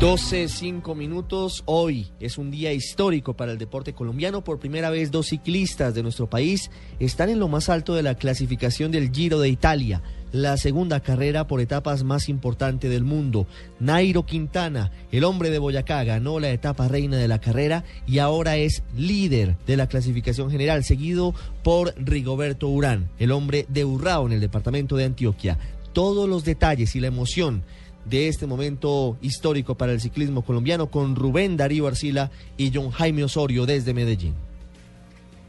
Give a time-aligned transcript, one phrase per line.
[0.00, 1.62] 12, 5 minutos.
[1.64, 4.44] Hoy es un día histórico para el deporte colombiano.
[4.44, 6.70] Por primera vez, dos ciclistas de nuestro país
[7.00, 11.46] están en lo más alto de la clasificación del Giro de Italia, la segunda carrera
[11.46, 13.46] por etapas más importante del mundo.
[13.80, 18.58] Nairo Quintana, el hombre de Boyacá, ganó la etapa reina de la carrera y ahora
[18.58, 24.34] es líder de la clasificación general, seguido por Rigoberto Urán, el hombre de Urrao en
[24.34, 25.58] el departamento de Antioquia.
[25.94, 27.62] Todos los detalles y la emoción
[28.08, 33.24] de este momento histórico para el ciclismo colombiano con Rubén Darío Arcila y John Jaime
[33.24, 34.34] Osorio desde Medellín.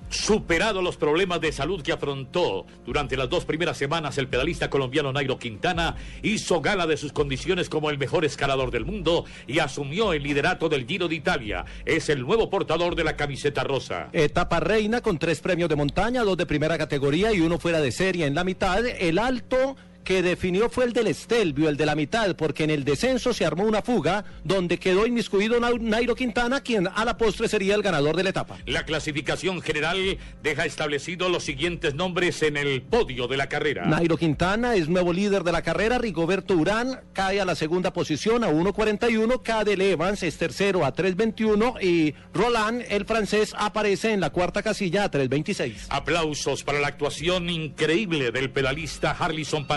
[0.10, 5.12] Superado los problemas de salud que afrontó durante las dos primeras semanas, el pedalista colombiano
[5.12, 10.14] Nairo Quintana hizo gala de sus condiciones como el mejor escalador del mundo y asumió
[10.14, 11.66] el liderato del Giro de Italia.
[11.86, 14.08] Es el nuevo portador de la camiseta rosa.
[14.14, 17.92] Etapa reina con tres premios de montaña, dos de primera categoría y uno fuera de
[17.92, 18.86] serie en la mitad.
[18.86, 19.76] El alto
[20.08, 23.46] que definió fue el del Estelvio, el de la mitad, porque en el descenso se
[23.46, 28.16] armó una fuga donde quedó inmiscuido Nairo Quintana, quien a la postre sería el ganador
[28.16, 28.58] de la etapa.
[28.66, 33.84] La clasificación general deja establecidos los siguientes nombres en el podio de la carrera.
[33.86, 38.46] Nairo Quintana es nuevo líder de la carrera, Rigoberto Urán cae a la segunda posición
[38.46, 44.30] a 1.41, Cadel Evans es tercero a 3.21 y Roland, el francés, aparece en la
[44.30, 45.88] cuarta casilla a 3.26.
[45.90, 49.68] Aplausos para la actuación increíble del pedalista Harlison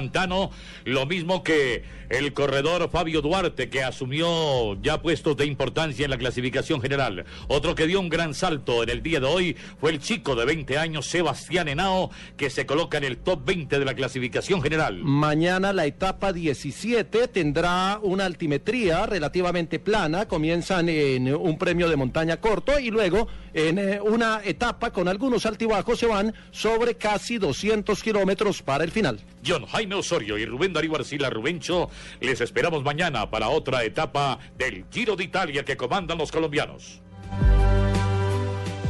[0.84, 6.18] Lo mismo que el corredor Fabio Duarte, que asumió ya puestos de importancia en la
[6.18, 7.24] clasificación general.
[7.46, 10.44] Otro que dio un gran salto en el día de hoy fue el chico de
[10.44, 14.98] 20 años, Sebastián Henao, que se coloca en el top 20 de la clasificación general.
[15.02, 22.38] Mañana la etapa 17 tendrá una altimetría relativamente plana, comienzan en un premio de montaña
[22.38, 28.02] corto y luego en eh, una etapa con algunos altibajos se van sobre casi 200
[28.02, 29.20] kilómetros para el final.
[29.46, 31.88] John Jaime Osorio y Rubén Darío Arcila Rubencho
[32.20, 37.00] les esperamos mañana para otra etapa del Giro de Italia que comandan los colombianos.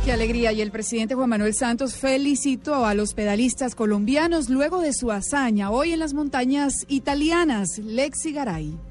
[0.05, 0.53] Qué alegría.
[0.53, 5.71] Y el presidente Juan Manuel Santos felicitó a los pedalistas colombianos luego de su hazaña
[5.71, 7.79] hoy en las montañas italianas.
[7.79, 8.90] Lexi Garay.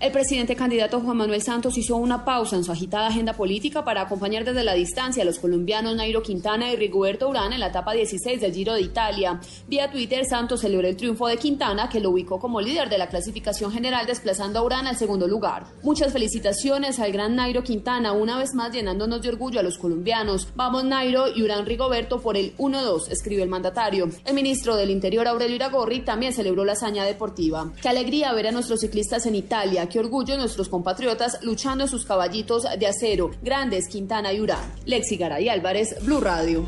[0.00, 4.02] El presidente candidato Juan Manuel Santos hizo una pausa en su agitada agenda política para
[4.02, 7.94] acompañar desde la distancia a los colombianos Nairo Quintana y Rigoberto Urán en la etapa
[7.94, 9.40] 16 del Giro de Italia.
[9.66, 13.08] Vía Twitter, Santos celebró el triunfo de Quintana, que lo ubicó como líder de la
[13.08, 15.66] clasificación general, desplazando a Urán al segundo lugar.
[15.82, 20.46] Muchas felicitaciones al gran Nairo Quintana, una vez más llenándonos de orgullo a los colombianos.
[20.54, 24.08] Vamos Nairo y Urán Rigoberto por el 1-2, escribió el mandatario.
[24.24, 27.72] El ministro del Interior, Aurelio Iragorri, también celebró la hazaña deportiva.
[27.82, 32.64] Qué alegría ver a nuestros ciclistas en Italia qué orgullo nuestros compatriotas luchando sus caballitos
[32.78, 34.72] de acero, grandes Quintana y Urán.
[34.86, 36.64] Lexi Garay Álvarez, Blue Radio.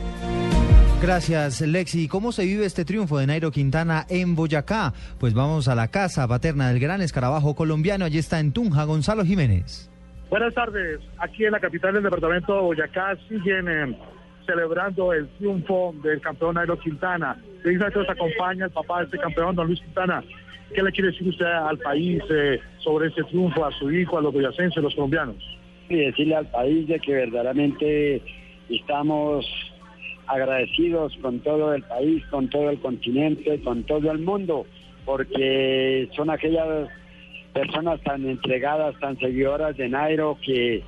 [1.00, 2.08] Gracias, Lexi.
[2.08, 4.92] ¿Cómo se vive este triunfo de Nairo Quintana en Boyacá?
[5.18, 8.04] Pues vamos a la casa paterna del gran escarabajo colombiano.
[8.04, 9.90] Allí está en Tunja, Gonzalo Jiménez.
[10.28, 11.00] Buenas tardes.
[11.18, 13.98] Aquí en la capital del departamento de Boyacá siguen eh,
[14.46, 17.36] celebrando el triunfo del campeón Nairo Quintana.
[17.64, 20.22] De nos acompaña el papá de este campeón, don Luis Quintana.
[20.74, 24.22] ¿Qué le quiere decir usted al país eh, sobre este triunfo, a su hijo, a
[24.22, 25.36] los boyacenses, a los colombianos?
[25.88, 28.22] Y decirle al país de que verdaderamente
[28.68, 29.44] estamos
[30.28, 34.64] agradecidos con todo el país, con todo el continente, con todo el mundo,
[35.04, 36.88] porque son aquellas
[37.52, 40.82] personas tan entregadas, tan seguidoras de Nairo, que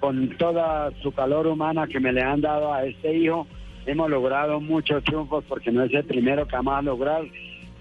[0.00, 3.46] con toda su calor humana que me le han dado a este hijo,
[3.86, 7.24] hemos logrado muchos triunfos, porque no es el primero que vamos a lograr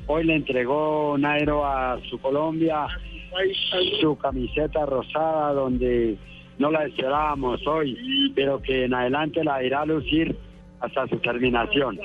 [0.08, 2.88] Hoy le entregó Nairo a su Colombia
[4.02, 6.18] su camiseta rosada donde
[6.57, 7.98] no la esperábamos hoy,
[8.36, 10.36] pero que en adelante la irá a lucir
[10.81, 11.98] hasta su terminación.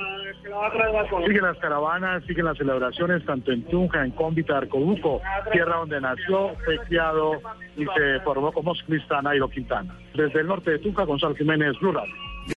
[1.25, 5.21] Siguen las caravanas, siguen las celebraciones tanto en Tunja, en Cómbita, Arcoduco,
[5.51, 7.33] tierra donde nació, fue criado
[7.75, 9.95] y se formó como ciclista Nairo Quintana.
[10.13, 12.07] Desde el norte de Tunja, Gonzalo Jiménez, Rural.